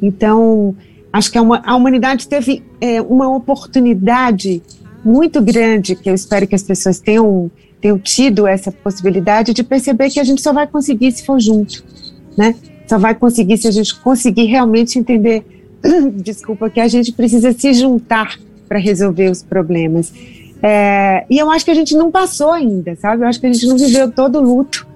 Então, 0.00 0.76
acho 1.12 1.30
que 1.30 1.38
a, 1.38 1.76
humanidade 1.76 2.26
teve 2.26 2.62
é, 2.80 3.00
uma 3.02 3.28
oportunidade 3.34 4.62
muito 5.04 5.42
grande, 5.42 5.94
que 5.94 6.08
eu 6.08 6.14
espero 6.14 6.46
que 6.46 6.54
as 6.54 6.62
pessoas 6.62 6.98
tenham, 6.98 7.50
tenham 7.80 7.98
tido 7.98 8.46
essa 8.46 8.72
possibilidade 8.72 9.52
de 9.52 9.62
perceber 9.62 10.08
que 10.10 10.20
a 10.20 10.24
gente 10.24 10.40
só 10.40 10.52
vai 10.52 10.66
conseguir 10.66 11.12
se 11.12 11.24
for 11.26 11.40
junto, 11.40 11.84
né? 12.36 12.54
Só 12.86 12.98
vai 12.98 13.14
conseguir 13.14 13.58
se 13.58 13.68
a 13.68 13.70
gente 13.70 13.94
conseguir 14.00 14.46
realmente 14.46 14.98
entender, 14.98 15.44
desculpa, 16.22 16.70
que 16.70 16.80
a 16.80 16.88
gente 16.88 17.12
precisa 17.12 17.52
se 17.52 17.74
juntar 17.74 18.38
para 18.68 18.78
resolver 18.78 19.30
os 19.30 19.42
problemas. 19.42 20.12
É, 20.62 21.26
e 21.28 21.38
eu 21.38 21.50
acho 21.50 21.64
que 21.64 21.70
a 21.70 21.74
gente 21.74 21.94
não 21.94 22.10
passou 22.10 22.52
ainda, 22.52 22.96
sabe? 22.96 23.24
Eu 23.24 23.28
acho 23.28 23.40
que 23.40 23.46
a 23.46 23.52
gente 23.52 23.66
não 23.66 23.76
viveu 23.76 24.10
todo 24.10 24.38
o 24.38 24.42
luto 24.42 24.86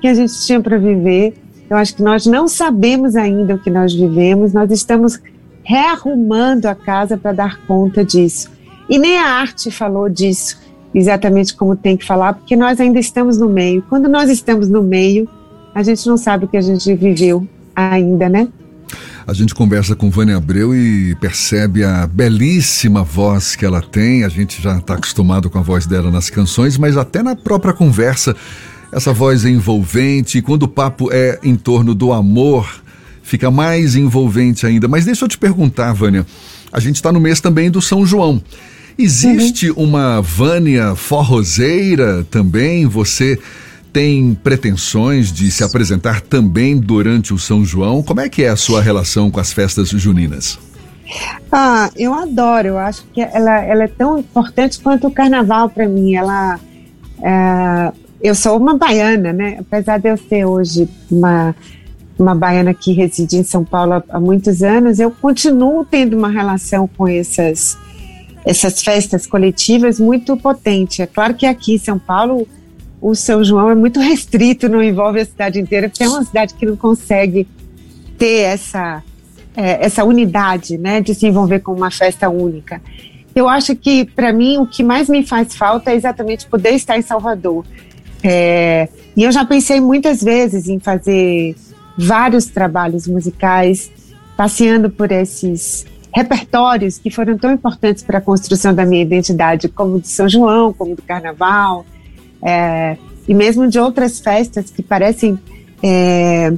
que 0.00 0.06
a 0.06 0.14
gente 0.14 0.32
tinha 0.44 0.60
para 0.60 0.76
viver. 0.76 1.34
Eu 1.68 1.76
acho 1.76 1.96
que 1.96 2.02
nós 2.02 2.26
não 2.26 2.46
sabemos 2.46 3.16
ainda 3.16 3.54
o 3.54 3.58
que 3.58 3.70
nós 3.70 3.94
vivemos, 3.94 4.52
nós 4.52 4.70
estamos 4.70 5.18
rearrumando 5.66 6.66
a 6.66 6.74
casa 6.76 7.16
para 7.16 7.32
dar 7.32 7.58
conta 7.66 8.04
disso. 8.04 8.48
E 8.88 8.98
nem 8.98 9.18
a 9.18 9.26
arte 9.26 9.68
falou 9.68 10.08
disso 10.08 10.64
exatamente 10.94 11.54
como 11.54 11.74
tem 11.74 11.96
que 11.96 12.06
falar, 12.06 12.34
porque 12.34 12.54
nós 12.54 12.80
ainda 12.80 13.00
estamos 13.00 13.36
no 13.36 13.48
meio. 13.48 13.82
Quando 13.88 14.08
nós 14.08 14.30
estamos 14.30 14.68
no 14.68 14.82
meio, 14.82 15.28
a 15.74 15.82
gente 15.82 16.06
não 16.06 16.16
sabe 16.16 16.44
o 16.44 16.48
que 16.48 16.56
a 16.56 16.62
gente 16.62 16.94
viveu 16.94 17.46
ainda, 17.74 18.28
né? 18.28 18.48
A 19.26 19.32
gente 19.32 19.54
conversa 19.56 19.96
com 19.96 20.08
Vânia 20.08 20.36
Abreu 20.36 20.72
e 20.72 21.16
percebe 21.16 21.82
a 21.82 22.06
belíssima 22.06 23.02
voz 23.02 23.56
que 23.56 23.66
ela 23.66 23.82
tem. 23.82 24.24
A 24.24 24.28
gente 24.28 24.62
já 24.62 24.78
está 24.78 24.94
acostumado 24.94 25.50
com 25.50 25.58
a 25.58 25.62
voz 25.62 25.84
dela 25.84 26.12
nas 26.12 26.30
canções, 26.30 26.78
mas 26.78 26.96
até 26.96 27.24
na 27.24 27.34
própria 27.34 27.74
conversa, 27.74 28.36
essa 28.92 29.12
voz 29.12 29.44
é 29.44 29.50
envolvente. 29.50 30.40
Quando 30.40 30.62
o 30.62 30.68
papo 30.68 31.12
é 31.12 31.40
em 31.42 31.56
torno 31.56 31.92
do 31.92 32.12
amor, 32.12 32.85
fica 33.26 33.50
mais 33.50 33.96
envolvente 33.96 34.64
ainda. 34.64 34.86
Mas 34.86 35.04
deixa 35.04 35.24
eu 35.24 35.28
te 35.28 35.36
perguntar, 35.36 35.92
Vânia. 35.92 36.24
A 36.72 36.78
gente 36.78 36.94
está 36.94 37.12
no 37.12 37.20
mês 37.20 37.40
também 37.40 37.70
do 37.70 37.82
São 37.82 38.06
João. 38.06 38.40
Existe 38.96 39.68
uhum. 39.70 39.84
uma 39.84 40.22
Vânia 40.22 40.94
forrozeira 40.94 42.24
também? 42.30 42.86
Você 42.86 43.38
tem 43.92 44.32
pretensões 44.32 45.32
de 45.32 45.50
se 45.50 45.64
apresentar 45.64 46.20
também 46.20 46.78
durante 46.78 47.34
o 47.34 47.38
São 47.38 47.64
João? 47.64 48.00
Como 48.00 48.20
é 48.20 48.28
que 48.28 48.44
é 48.44 48.48
a 48.48 48.56
sua 48.56 48.80
relação 48.80 49.28
com 49.28 49.40
as 49.40 49.52
festas 49.52 49.88
juninas? 49.88 50.56
Ah, 51.50 51.90
eu 51.96 52.14
adoro. 52.14 52.68
Eu 52.68 52.78
acho 52.78 53.04
que 53.12 53.20
ela, 53.20 53.60
ela 53.60 53.84
é 53.84 53.88
tão 53.88 54.20
importante 54.20 54.78
quanto 54.78 55.08
o 55.08 55.10
Carnaval 55.10 55.68
para 55.68 55.88
mim. 55.88 56.14
Ela, 56.14 56.60
é, 57.20 57.92
eu 58.22 58.36
sou 58.36 58.56
uma 58.56 58.78
baiana, 58.78 59.32
né? 59.32 59.56
Apesar 59.58 59.98
de 59.98 60.10
eu 60.10 60.16
ser 60.16 60.44
hoje 60.44 60.88
uma 61.10 61.54
uma 62.18 62.34
baiana 62.34 62.72
que 62.72 62.92
reside 62.92 63.36
em 63.36 63.42
São 63.42 63.64
Paulo 63.64 64.02
há 64.08 64.20
muitos 64.20 64.62
anos, 64.62 64.98
eu 64.98 65.10
continuo 65.10 65.84
tendo 65.84 66.16
uma 66.16 66.28
relação 66.28 66.88
com 66.96 67.06
essas 67.06 67.78
essas 68.44 68.80
festas 68.80 69.26
coletivas 69.26 69.98
muito 69.98 70.36
potente. 70.36 71.02
É 71.02 71.06
claro 71.06 71.34
que 71.34 71.44
aqui 71.44 71.74
em 71.74 71.78
São 71.78 71.98
Paulo 71.98 72.46
o 73.00 73.14
São 73.14 73.42
João 73.42 73.70
é 73.70 73.74
muito 73.74 73.98
restrito, 73.98 74.68
não 74.68 74.82
envolve 74.82 75.20
a 75.20 75.24
cidade 75.24 75.60
inteira, 75.60 75.88
porque 75.88 76.04
é 76.04 76.08
uma 76.08 76.24
cidade 76.24 76.54
que 76.54 76.64
não 76.64 76.76
consegue 76.76 77.46
ter 78.16 78.42
essa, 78.42 79.02
é, 79.56 79.84
essa 79.84 80.04
unidade, 80.04 80.78
né, 80.78 81.00
de 81.00 81.14
se 81.14 81.26
envolver 81.26 81.60
com 81.60 81.72
uma 81.72 81.90
festa 81.90 82.28
única. 82.28 82.80
Eu 83.34 83.48
acho 83.48 83.76
que, 83.76 84.04
para 84.04 84.32
mim, 84.32 84.58
o 84.58 84.66
que 84.66 84.82
mais 84.82 85.08
me 85.08 85.26
faz 85.26 85.54
falta 85.54 85.90
é 85.90 85.94
exatamente 85.94 86.46
poder 86.46 86.70
estar 86.70 86.96
em 86.96 87.02
Salvador. 87.02 87.66
É, 88.22 88.88
e 89.14 89.24
eu 89.24 89.30
já 89.30 89.44
pensei 89.44 89.80
muitas 89.80 90.22
vezes 90.22 90.68
em 90.68 90.78
fazer 90.78 91.54
vários 91.96 92.46
trabalhos 92.46 93.06
musicais, 93.06 93.90
passeando 94.36 94.90
por 94.90 95.10
esses 95.10 95.86
repertórios 96.14 96.98
que 96.98 97.10
foram 97.10 97.36
tão 97.36 97.52
importantes 97.52 98.02
para 98.02 98.18
a 98.18 98.20
construção 98.20 98.74
da 98.74 98.86
minha 98.86 99.02
identidade, 99.02 99.68
como 99.68 99.98
do 99.98 100.06
São 100.06 100.28
João, 100.28 100.72
como 100.72 100.96
do 100.96 101.02
Carnaval, 101.02 101.84
é, 102.42 102.96
e 103.28 103.34
mesmo 103.34 103.68
de 103.68 103.78
outras 103.78 104.20
festas 104.20 104.70
que 104.70 104.82
parecem 104.82 105.38
é, 105.82 106.52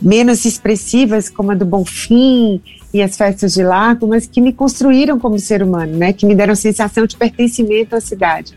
menos 0.00 0.44
expressivas, 0.44 1.28
como 1.28 1.52
a 1.52 1.54
do 1.54 1.64
Bonfim 1.64 2.60
e 2.92 3.02
as 3.02 3.16
festas 3.16 3.54
de 3.54 3.62
Largo, 3.62 4.06
mas 4.06 4.26
que 4.26 4.40
me 4.40 4.52
construíram 4.52 5.18
como 5.18 5.38
ser 5.38 5.62
humano, 5.62 5.96
né? 5.96 6.12
Que 6.12 6.26
me 6.26 6.34
deram 6.34 6.54
sensação 6.54 7.06
de 7.06 7.16
pertencimento 7.16 7.94
à 7.94 8.00
cidade. 8.00 8.54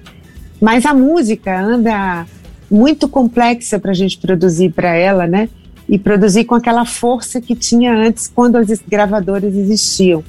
Mas 0.62 0.86
a 0.86 0.94
música 0.94 1.60
anda 1.60 2.26
muito 2.70 3.08
complexa 3.08 3.80
para 3.80 3.92
a 3.92 3.94
gente 3.94 4.18
produzir 4.18 4.72
para 4.72 4.96
ela, 4.96 5.28
né? 5.28 5.50
E 5.88 6.00
produzir 6.00 6.46
com 6.46 6.56
aquela 6.56 6.86
força 6.86 7.40
que 7.40 7.56
tinha 7.56 7.94
antes, 7.94 8.32
quando 8.34 8.58
os 8.58 8.68
gravadores 8.88 9.56
existiam. 9.56 10.24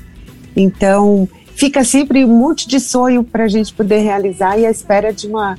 Então, 0.55 1.29
fica 1.55 1.83
sempre 1.85 2.25
um 2.25 2.39
monte 2.39 2.69
de 2.69 2.79
sonho 2.79 3.25
para 3.25 3.45
a 3.45 3.49
gente 3.49 3.73
poder 3.73 3.99
realizar 3.99 4.59
e 4.59 4.67
à 4.67 4.71
espera 4.71 5.13
de 5.13 5.27
uma 5.27 5.59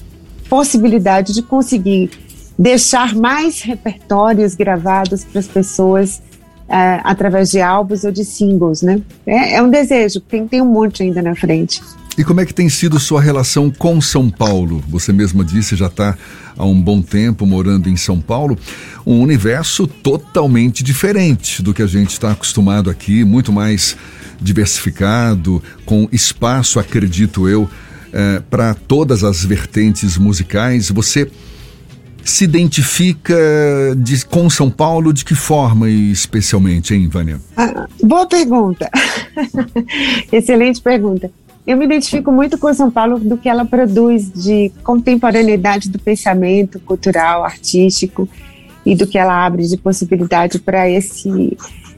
possibilidade 0.50 1.34
de 1.34 1.42
conseguir 1.42 2.10
deixar 2.58 3.16
mais 3.16 3.62
repertórios 3.62 4.56
gravados 4.56 5.24
para 5.24 5.40
as 5.40 5.48
pessoas 5.48 6.22
é, 6.70 7.00
através 7.04 7.52
de 7.52 7.62
álbuns 7.62 8.04
ou 8.04 8.12
de 8.12 8.26
singles, 8.26 8.82
né? 8.82 9.02
É, 9.26 9.56
é 9.56 9.64
um 9.64 9.70
desejo, 9.70 10.20
tem, 10.20 10.48
tem 10.48 10.62
um 10.62 10.66
monte 10.66 11.04
ainda 11.04 11.22
na 11.22 11.36
frente. 11.36 11.82
E 12.18 12.24
como 12.24 12.42
é 12.42 12.46
que 12.48 12.54
tem 12.54 12.68
sido 12.68 13.00
sua 13.00 13.22
relação 13.22 13.70
com 13.70 14.02
São 14.02 14.28
Paulo? 14.28 14.84
Você 14.90 15.14
mesma 15.14 15.46
disse, 15.46 15.76
já 15.76 15.86
está 15.86 16.18
há 16.58 16.66
um 16.66 16.82
bom 16.82 17.00
tempo 17.00 17.46
morando 17.46 17.88
em 17.88 17.96
São 17.96 18.20
Paulo. 18.20 18.58
Um 19.06 19.22
universo 19.22 19.86
totalmente 19.86 20.84
diferente 20.84 21.62
do 21.62 21.76
que 21.76 21.84
a 21.84 21.86
gente 21.86 22.10
está 22.10 22.32
acostumado 22.32 22.90
aqui, 22.90 23.24
muito 23.24 23.54
mais 23.54 23.96
diversificado, 24.42 25.62
com 25.86 26.10
espaço, 26.12 26.80
acredito 26.80 27.48
eu, 27.48 27.70
é, 28.12 28.42
para 28.50 28.74
todas 28.74 29.24
as 29.24 29.46
vertentes 29.46 30.18
musicais. 30.18 30.90
Você 30.90 31.30
se 32.24 32.46
identifica 32.46 33.38
de, 33.96 34.26
com 34.26 34.50
São 34.50 34.72
Paulo 34.72 35.14
de 35.14 35.24
que 35.24 35.36
forma 35.36 35.88
especialmente, 35.88 36.96
hein, 36.96 37.08
Vânia? 37.08 37.40
Ah, 37.56 37.88
boa 38.02 38.26
pergunta. 38.26 38.90
Excelente 40.34 40.82
pergunta. 40.82 41.32
Eu 41.68 41.76
me 41.76 41.84
identifico 41.84 42.32
muito 42.32 42.58
com 42.58 42.74
São 42.74 42.90
Paulo 42.90 43.20
do 43.20 43.38
que 43.38 43.50
ela 43.50 43.66
produz 43.66 44.32
de 44.32 44.72
contemporaneidade 44.86 45.90
do 45.90 46.00
pensamento 46.00 46.80
cultural, 46.80 47.44
artístico 47.44 48.28
e 48.86 48.96
do 48.96 49.06
que 49.06 49.18
ela 49.18 49.46
abre 49.46 49.68
de 49.68 49.76
possibilidade 49.76 50.60
para 50.60 50.90
esse, 50.90 51.58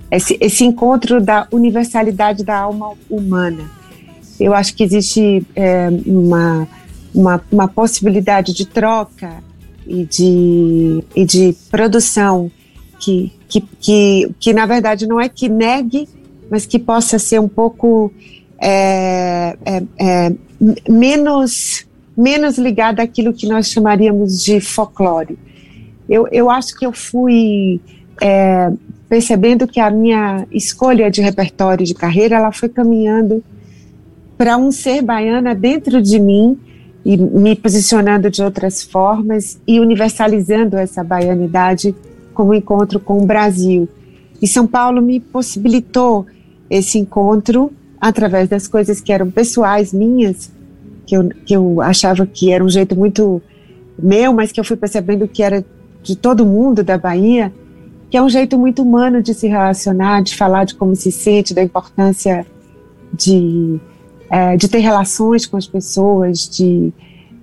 esse, 0.10 0.36
esse 0.42 0.66
encontro 0.66 1.22
da 1.22 1.48
universalidade 1.52 2.44
da 2.44 2.58
alma 2.58 2.94
humana. 3.08 3.70
Eu 4.40 4.56
acho 4.56 4.74
que 4.74 4.84
existe 4.84 5.46
é, 5.56 5.88
uma, 6.04 6.68
uma, 7.14 7.42
uma, 7.52 7.68
possibilidade 7.68 8.56
de 8.56 8.66
troca 8.66 9.44
e 9.86 10.04
de, 10.04 11.04
e 11.16 11.26
de 11.26 11.56
produção 11.70 12.50
que, 13.00 13.32
que, 13.48 13.62
que, 13.80 14.36
que, 14.40 14.52
na 14.52 14.66
verdade, 14.66 15.06
não 15.06 15.22
é 15.22 15.30
que 15.30 15.48
negue, 15.48 16.10
mas 16.50 16.66
que 16.66 16.80
possa 16.80 17.20
ser 17.20 17.40
um 17.40 17.48
pouco 17.48 18.12
é, 18.62 19.58
é, 19.66 19.84
é 20.00 20.34
menos, 20.90 21.86
menos 22.18 22.58
ligada 22.58 23.02
àquilo 23.02 23.34
que 23.34 23.48
nós 23.48 23.70
chamaríamos 23.70 24.44
de 24.44 24.60
folclore. 24.60 25.38
Eu, 26.10 26.28
eu 26.32 26.50
acho 26.50 26.78
que 26.78 26.86
eu 26.86 26.92
fui 26.92 27.80
é, 28.22 28.72
percebendo 29.08 29.68
que 29.68 29.80
a 29.80 29.90
minha 29.90 30.46
escolha 30.52 31.10
de 31.10 31.22
repertório 31.22 31.86
de 31.86 31.94
carreira 31.94 32.36
ela 32.36 32.52
foi 32.52 32.70
caminhando 32.70 33.44
para 34.38 34.58
um 34.58 34.72
ser 34.72 35.02
baiana 35.02 35.54
dentro 35.54 36.02
de 36.02 36.20
mim 36.20 36.58
e 37.04 37.18
me 37.18 37.56
posicionando 37.56 38.30
de 38.30 38.44
outras 38.44 38.84
formas 38.84 39.60
e 39.68 39.80
universalizando 39.80 40.78
essa 40.78 41.04
baianidade 41.04 41.96
como 42.34 42.54
encontro 42.54 43.00
com 43.00 43.22
o 43.22 43.26
Brasil. 43.26 43.88
E 44.42 44.48
São 44.48 44.66
Paulo 44.66 45.02
me 45.02 45.20
possibilitou 45.20 46.26
esse 46.70 46.98
encontro 46.98 47.72
através 48.00 48.48
das 48.48 48.68
coisas 48.68 49.02
que 49.02 49.12
eram 49.12 49.30
pessoais 49.30 49.94
minhas, 49.94 50.52
que 51.06 51.16
eu, 51.16 51.30
que 51.46 51.54
eu 51.56 51.82
achava 51.82 52.26
que 52.26 52.52
era 52.52 52.64
um 52.64 52.70
jeito 52.70 52.96
muito 52.96 53.42
meu, 53.98 54.34
mas 54.34 54.52
que 54.52 54.60
eu 54.60 54.64
fui 54.64 54.78
percebendo 54.78 55.28
que 55.28 55.44
era 55.44 55.66
de 56.02 56.16
todo 56.16 56.46
mundo 56.46 56.84
da 56.84 56.98
Bahia, 56.98 57.52
que 58.10 58.18
é 58.18 58.22
um 58.22 58.30
jeito 58.30 58.58
muito 58.58 58.82
humano 58.82 59.22
de 59.22 59.34
se 59.34 59.48
relacionar, 59.48 60.22
de 60.22 60.36
falar 60.36 60.64
de 60.66 60.76
como 60.76 60.96
se 60.96 61.12
sente, 61.12 61.54
da 61.54 61.62
importância 61.62 62.46
de, 63.14 63.80
é, 64.30 64.56
de 64.56 64.68
ter 64.68 64.80
relações 64.80 65.46
com 65.46 65.58
as 65.58 65.68
pessoas, 65.68 66.50
de, 66.50 66.94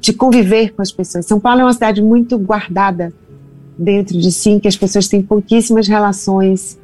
de 0.01 0.13
conviver 0.13 0.73
com 0.73 0.83
as 0.83 0.91
pessoas. 0.91 1.27
São 1.27 1.39
Paulo 1.39 1.61
é 1.61 1.65
uma 1.65 1.73
cidade 1.73 2.03
muito 2.03 2.39
guardada 2.39 3.13
dentro 3.79 4.19
de 4.19 4.33
si, 4.33 4.59
que 4.59 4.69
as 4.69 4.77
pessoas 4.77 5.07
têm 5.07 5.23
pouquíssimas 5.23 5.87
relações 5.87 6.79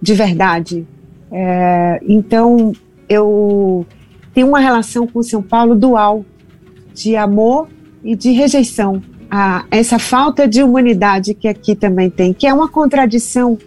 de 0.00 0.14
verdade. 0.14 0.86
É, 1.30 2.00
então, 2.08 2.72
eu 3.08 3.86
tenho 4.34 4.48
uma 4.48 4.60
relação 4.60 5.06
com 5.06 5.22
São 5.22 5.42
Paulo 5.42 5.74
dual, 5.74 6.24
de 6.94 7.16
amor 7.16 7.68
e 8.02 8.14
de 8.14 8.30
rejeição. 8.30 9.02
A, 9.30 9.64
essa 9.70 9.98
falta 9.98 10.48
de 10.48 10.62
humanidade 10.62 11.34
que 11.34 11.48
aqui 11.48 11.74
também 11.74 12.08
tem, 12.10 12.32
que 12.32 12.46
é 12.46 12.52
uma 12.52 12.68
contradição 12.68 13.58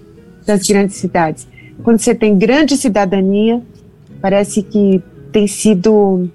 das 0.45 0.67
grandes 0.67 0.95
cidades. 0.97 1.47
Quando 1.83 1.99
você 1.99 2.13
tem 2.13 2.37
grande 2.37 2.77
cidadania, 2.77 3.61
parece 4.21 4.61
que 4.61 5.01
tem 5.31 5.47
sido 5.47 6.29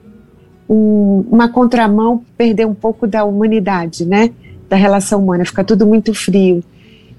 um, 0.69 1.25
uma 1.31 1.49
contramão 1.49 2.23
perder 2.37 2.67
um 2.67 2.75
pouco 2.75 3.07
da 3.07 3.25
humanidade, 3.25 4.05
né? 4.05 4.31
Da 4.69 4.77
relação 4.77 5.23
humana, 5.23 5.45
fica 5.45 5.63
tudo 5.63 5.87
muito 5.87 6.13
frio. 6.13 6.63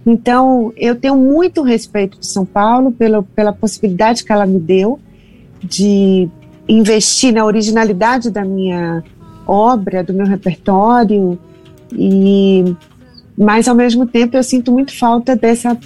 Então, 0.06 0.72
eu 0.78 0.96
tenho 0.96 1.16
muito 1.16 1.62
respeito 1.62 2.18
por 2.18 2.24
São 2.24 2.46
Paulo 2.46 2.92
pela, 2.92 3.24
pela 3.24 3.52
possibilidade 3.52 4.24
que 4.24 4.32
ela 4.32 4.46
me 4.46 4.60
deu 4.60 5.00
de 5.64 6.30
investir 6.68 7.34
na 7.34 7.46
originalidade 7.46 8.30
da 8.30 8.44
minha 8.44 9.04
obra, 9.46 10.04
do 10.04 10.14
meu 10.14 10.26
repertório, 10.26 11.40
e 11.92 12.76
mas 13.38 13.68
ao 13.68 13.76
mesmo 13.76 14.06
tempo 14.06 14.36
eu 14.36 14.44
sinto 14.44 14.72
muito 14.72 14.98
falta 14.98 15.36
dessa 15.36 15.78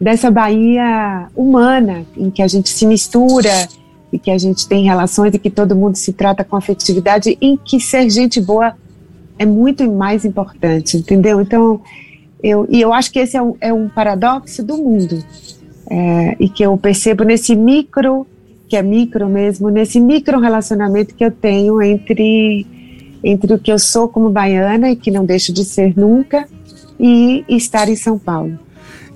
dessa 0.00 0.30
Bahia 0.30 1.28
humana 1.34 2.06
em 2.16 2.30
que 2.30 2.40
a 2.40 2.46
gente 2.46 2.68
se 2.68 2.86
mistura 2.86 3.68
e 4.12 4.18
que 4.18 4.30
a 4.30 4.38
gente 4.38 4.66
tem 4.68 4.84
relações 4.84 5.34
e 5.34 5.38
que 5.38 5.50
todo 5.50 5.76
mundo 5.76 5.96
se 5.96 6.12
trata 6.12 6.44
com 6.44 6.56
afetividade, 6.56 7.36
em 7.40 7.56
que 7.56 7.80
ser 7.80 8.08
gente 8.08 8.40
boa 8.40 8.74
é 9.38 9.44
muito 9.44 9.90
mais 9.90 10.24
importante, 10.24 10.96
entendeu? 10.96 11.40
Então, 11.40 11.80
eu, 12.42 12.66
e 12.70 12.80
eu 12.80 12.92
acho 12.92 13.12
que 13.12 13.18
esse 13.18 13.36
é 13.36 13.42
um, 13.42 13.56
é 13.60 13.72
um 13.72 13.88
paradoxo 13.88 14.62
do 14.62 14.76
mundo, 14.78 15.22
é, 15.90 16.36
e 16.40 16.48
que 16.48 16.62
eu 16.62 16.76
percebo 16.76 17.24
nesse 17.24 17.54
micro, 17.54 18.26
que 18.68 18.76
é 18.76 18.82
micro 18.82 19.28
mesmo, 19.28 19.70
nesse 19.70 19.98
micro 19.98 20.38
relacionamento 20.38 21.14
que 21.14 21.24
eu 21.24 21.30
tenho 21.30 21.80
entre, 21.80 22.66
entre 23.24 23.54
o 23.54 23.58
que 23.58 23.72
eu 23.72 23.78
sou 23.78 24.08
como 24.08 24.30
baiana 24.30 24.90
e 24.90 24.96
que 24.96 25.10
não 25.10 25.24
deixo 25.24 25.52
de 25.52 25.64
ser 25.64 25.96
nunca, 25.96 26.46
e 27.00 27.44
estar 27.48 27.88
em 27.88 27.96
São 27.96 28.18
Paulo. 28.18 28.58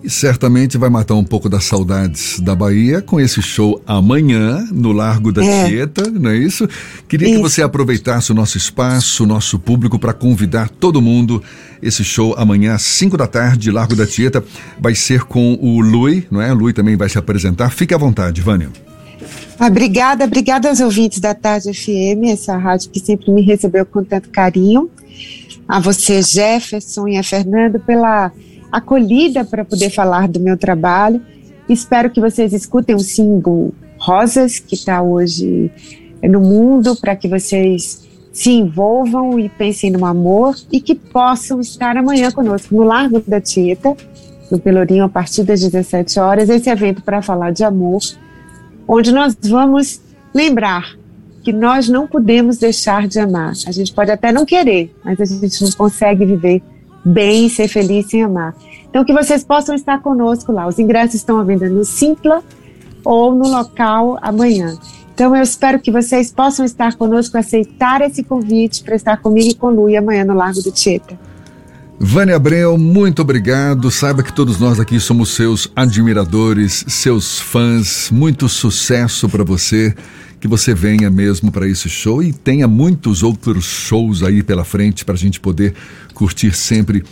E 0.03 0.11
certamente 0.11 0.77
vai 0.77 0.91
matar 0.91 1.15
um 1.15 1.23
pouco 1.23 1.49
das 1.49 1.65
saudades 1.65 2.41
da 2.41 2.57
Bahia 2.57 3.01
com 3.01 3.21
esse 3.21 3.41
show 3.41 3.81
amanhã 3.87 4.67
no 4.73 4.91
Largo 4.91 5.31
da 5.31 5.45
é. 5.45 5.69
Tieta, 5.69 6.11
não 6.11 6.31
é 6.31 6.37
isso? 6.37 6.69
Queria 7.07 7.29
isso. 7.29 7.37
que 7.37 7.43
você 7.43 7.63
aproveitasse 7.63 8.33
o 8.33 8.35
nosso 8.35 8.57
espaço, 8.57 9.23
o 9.23 9.27
nosso 9.27 9.61
público 9.61 10.01
para 10.01 10.13
convidar 10.13 10.69
todo 10.69 11.01
mundo. 11.01 11.41
Esse 11.81 12.03
show 12.03 12.35
amanhã 12.37 12.75
às 12.75 12.83
5 12.83 13.17
da 13.17 13.29
tarde, 13.29 13.71
Largo 13.71 13.95
da 13.95 14.05
Tieta, 14.05 14.45
vai 14.81 14.95
ser 14.95 15.23
com 15.23 15.57
o 15.61 15.81
Lui, 15.81 16.27
não 16.29 16.43
é? 16.43 16.53
O 16.53 16.57
Lui 16.57 16.73
também 16.73 16.97
vai 16.97 17.09
se 17.09 17.19
apresentar. 17.19 17.71
Fique 17.71 17.95
à 17.95 17.99
vontade, 17.99 18.41
Vânia. 18.41 18.71
Ah, 19.59 19.67
obrigada, 19.67 20.25
obrigada 20.25 20.69
aos 20.69 20.81
ouvintes 20.81 21.21
da 21.21 21.35
Tarde 21.35 21.73
FM, 21.73 22.31
essa 22.31 22.57
rádio 22.57 22.91
que 22.91 23.01
sempre 23.01 23.31
me 23.31 23.43
recebeu 23.43 23.87
com 23.87 24.03
tanto 24.03 24.31
carinho. 24.31 24.91
A 25.69 25.81
você, 25.81 26.21
Jefferson 26.23 27.09
e 27.09 27.17
a 27.17 27.23
Fernando, 27.23 27.79
pela 27.79 28.33
acolhida 28.71 29.45
para 29.45 29.65
poder 29.65 29.91
falar 29.91 30.27
do 30.27 30.41
meu 30.41 30.57
trabalho. 30.57 31.21
Espero 31.69 32.11
que 32.11 32.21
vocês 32.21 32.53
escutem 32.53 32.95
o 32.95 33.01
single 33.01 33.73
Rosas, 33.99 34.59
que 34.59 34.75
está 34.75 35.01
hoje 35.01 35.71
no 36.23 36.41
mundo, 36.41 36.97
para 36.97 37.15
que 37.15 37.29
vocês 37.29 38.09
se 38.33 38.51
envolvam 38.51 39.39
e 39.39 39.49
pensem 39.49 39.91
no 39.91 40.07
amor 40.07 40.57
e 40.73 40.81
que 40.81 40.95
possam 40.95 41.61
estar 41.61 41.97
amanhã 41.97 42.33
conosco 42.33 42.75
no 42.75 42.83
Largo 42.83 43.21
da 43.21 43.41
Tieta, 43.41 43.95
no 44.51 44.59
Pelourinho, 44.59 45.05
a 45.05 45.09
partir 45.09 45.45
das 45.45 45.61
17 45.61 46.19
horas, 46.19 46.49
esse 46.49 46.69
evento 46.69 47.03
para 47.03 47.23
falar 47.23 47.53
de 47.53 47.63
amor, 47.63 48.01
onde 48.87 49.13
nós 49.13 49.37
vamos 49.43 50.01
lembrar 50.35 50.97
que 51.43 51.53
nós 51.53 51.89
não 51.89 52.07
podemos 52.07 52.59
deixar 52.59 53.09
de 53.09 53.19
amar. 53.19 53.53
A 53.67 53.73
gente 53.73 53.93
pode 53.93 54.11
até 54.11 54.33
não 54.33 54.47
querer, 54.47 54.95
mas 55.05 55.21
a 55.21 55.25
gente 55.25 55.63
não 55.63 55.73
consegue 55.73 56.25
viver 56.25 56.63
bem, 57.05 57.49
ser 57.49 57.69
feliz 57.69 58.07
sem 58.07 58.23
amar. 58.23 58.55
Então, 58.89 59.05
que 59.05 59.13
vocês 59.13 59.43
possam 59.43 59.75
estar 59.75 60.01
conosco 60.01 60.53
lá. 60.53 60.67
Os 60.67 60.79
ingressos 60.79 61.15
estão 61.17 61.39
à 61.39 61.45
venda 61.45 61.69
no 61.69 61.85
Simpla 61.85 62.43
ou 63.05 63.35
no 63.35 63.49
local 63.49 64.19
amanhã. 64.23 64.79
Então, 65.15 65.35
eu 65.35 65.43
espero 65.43 65.81
que 65.81 65.91
vocês 65.91 66.33
possam 66.33 66.65
estar 66.65 66.97
conosco, 66.97 67.37
aceitar 67.37 68.01
esse 68.01 68.23
convite 68.23 68.83
para 68.83 68.95
estar 68.95 69.17
comigo 69.19 69.49
e 69.51 69.55
com 69.55 69.69
Lui 69.69 69.97
amanhã 69.97 70.25
no 70.25 70.35
Largo 70.35 70.63
do 70.63 70.71
Tietê. 70.71 71.17
Vânia 71.99 72.37
Abreu, 72.37 72.77
muito 72.77 73.23
obrigado. 73.23 73.91
Saiba 73.91 74.23
que 74.23 74.33
todos 74.33 74.59
nós 74.59 74.81
aqui 74.81 74.99
somos 74.99 75.35
seus 75.35 75.71
admiradores, 75.77 76.85
seus 76.89 77.39
fãs. 77.39 78.11
Muito 78.11 78.49
sucesso 78.49 79.29
para 79.29 79.45
você. 79.45 79.95
Que 80.41 80.49
você 80.49 80.75
venha 80.75 81.09
mesmo 81.09 81.53
para 81.53 81.69
esse 81.69 81.89
show 81.89 82.21
e 82.21 82.33
tenha 82.33 82.67
muitos 82.67 83.23
outros 83.23 83.65
shows 83.65 84.25
aí 84.25 84.43
pela 84.43 84.65
frente 84.65 85.05
para 85.05 85.15
a 85.15 85.19
gente 85.19 85.39
poder 85.39 85.73
curtir 86.15 86.53
sempre 86.53 87.05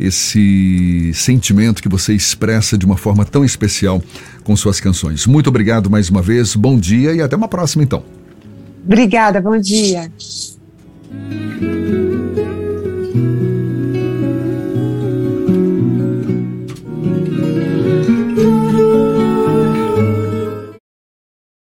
esse 0.00 1.12
sentimento 1.12 1.82
que 1.82 1.88
você 1.88 2.14
expressa 2.14 2.78
de 2.78 2.86
uma 2.86 2.96
forma 2.96 3.22
tão 3.26 3.44
especial 3.44 4.02
com 4.42 4.56
suas 4.56 4.80
canções. 4.80 5.26
Muito 5.26 5.48
obrigado 5.48 5.90
mais 5.90 6.08
uma 6.08 6.22
vez, 6.22 6.56
bom 6.56 6.78
dia 6.78 7.12
e 7.12 7.20
até 7.20 7.36
uma 7.36 7.48
próxima 7.48 7.84
então. 7.84 8.02
Obrigada, 8.82 9.42
bom 9.42 9.58
dia. 9.58 10.10